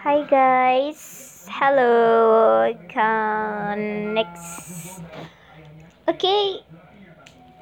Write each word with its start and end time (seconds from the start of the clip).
Hi 0.00 0.24
guys, 0.24 1.44
hello, 1.52 2.72
next. 4.16 5.02
Okay, 6.08 6.64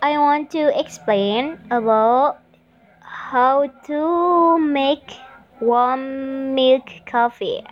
I 0.01 0.19
want 0.19 0.53
to 0.53 0.71
explain 0.79 1.59
about 1.73 2.39
how 3.03 3.67
to 3.91 4.57
make 4.57 5.19
warm 5.59 6.55
milk 6.55 6.87
coffee. 7.07 7.67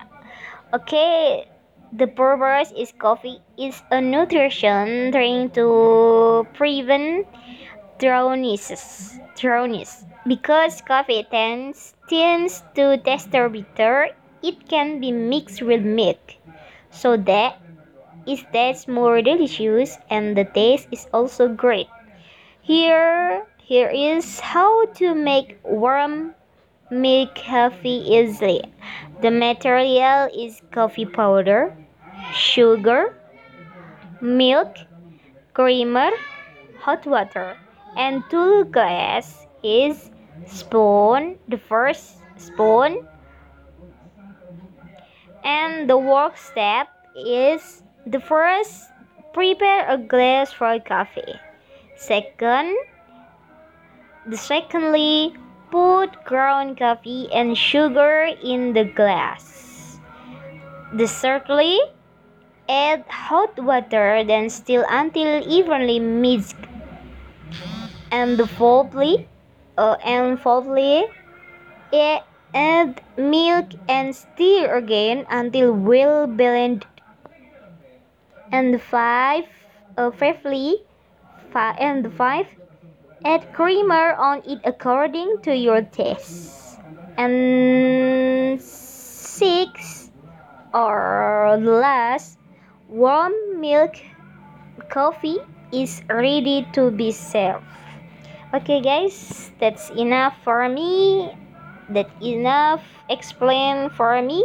Okay, 0.74 1.46
the 1.92 2.08
purpose 2.08 2.74
is 2.76 2.90
coffee 2.98 3.38
is 3.56 3.80
a 3.92 4.00
nutrition 4.00 5.12
trying 5.12 5.50
to 5.50 6.44
prevent 6.54 7.28
drowsiness. 8.00 9.14
Drowsiness. 9.38 10.04
Because 10.26 10.82
coffee 10.82 11.22
tends, 11.30 11.94
tends 12.10 12.64
to 12.74 12.98
taste 12.98 13.30
bitter, 13.30 14.10
it 14.46 14.68
can 14.68 15.00
be 15.00 15.10
mixed 15.10 15.60
with 15.62 15.82
milk. 15.82 16.34
So 16.90 17.16
that 17.16 17.60
it 18.26 18.40
tastes 18.52 18.88
more 18.88 19.20
delicious 19.20 19.98
and 20.08 20.36
the 20.36 20.44
taste 20.44 20.88
is 20.92 21.06
also 21.12 21.48
great. 21.48 21.88
Here, 22.62 23.44
here 23.58 23.90
is 23.90 24.40
how 24.40 24.86
to 24.98 25.14
make 25.14 25.58
warm 25.64 26.34
milk 26.90 27.34
coffee 27.34 28.02
easily. 28.14 28.62
The 29.22 29.30
material 29.30 30.28
is 30.36 30.62
coffee 30.70 31.06
powder, 31.06 31.76
sugar, 32.32 33.14
milk, 34.20 34.76
creamer, 35.54 36.10
hot 36.78 37.06
water, 37.06 37.56
and 37.96 38.22
two 38.30 38.64
glass 38.66 39.46
is 39.62 40.10
spoon, 40.46 41.38
the 41.48 41.58
first 41.58 42.18
spoon, 42.36 43.06
and 45.46 45.88
the 45.88 45.96
work 45.96 46.36
step 46.36 46.88
is 47.14 47.82
the 48.04 48.18
first 48.18 48.90
prepare 49.32 49.88
a 49.88 49.96
glass 49.96 50.52
for 50.52 50.78
coffee. 50.80 51.38
Second, 51.94 52.74
the 54.26 54.36
secondly 54.36 55.34
put 55.70 56.24
ground 56.24 56.78
coffee 56.78 57.28
and 57.32 57.56
sugar 57.56 58.28
in 58.42 58.72
the 58.72 58.84
glass. 58.84 60.00
The 60.92 61.06
thirdly 61.06 61.78
add 62.68 63.04
hot 63.08 63.58
water 63.62 64.24
then 64.24 64.50
stir 64.50 64.84
until 64.90 65.46
evenly 65.46 66.00
mixed. 66.00 66.56
And 68.10 68.36
the 68.36 68.46
fourthly 68.46 69.28
uh, 69.78 69.96
and 70.04 70.40
fourthly 70.40 71.06
add 72.54 73.00
milk 73.16 73.66
and 73.88 74.14
stir 74.14 74.76
again 74.76 75.26
until 75.30 75.72
well 75.72 76.26
blended. 76.26 76.86
And 78.52 78.80
five, 78.80 79.44
uh, 79.96 80.10
fifthly, 80.10 80.76
five, 81.50 81.76
and 81.78 82.12
five, 82.14 82.46
add 83.24 83.52
creamer 83.52 84.14
on 84.14 84.42
it 84.46 84.60
according 84.64 85.38
to 85.42 85.54
your 85.54 85.82
taste. 85.82 86.78
And 87.16 88.60
six, 88.60 90.10
or 90.72 91.56
last, 91.60 92.38
warm 92.88 93.32
milk 93.60 93.96
coffee 94.88 95.38
is 95.72 96.02
ready 96.08 96.66
to 96.72 96.90
be 96.90 97.10
served. 97.10 97.64
Okay, 98.54 98.80
guys, 98.80 99.50
that's 99.58 99.90
enough 99.90 100.34
for 100.44 100.68
me. 100.68 101.32
That 101.88 102.10
enough 102.20 102.82
explain 103.08 103.90
for 103.90 104.20
me. 104.22 104.44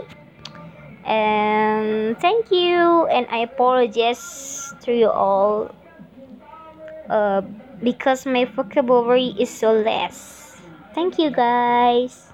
And 1.06 2.18
thank 2.20 2.52
you, 2.52 3.08
and 3.08 3.26
I 3.32 3.40
apologize 3.40 4.76
to 4.86 4.94
you 4.94 5.10
all 5.10 5.74
uh, 7.10 7.42
because 7.82 8.26
my 8.26 8.46
vocabulary 8.46 9.34
is 9.40 9.50
so 9.50 9.74
less. 9.74 10.62
Thank 10.94 11.18
you, 11.18 11.32
guys. 11.32 12.30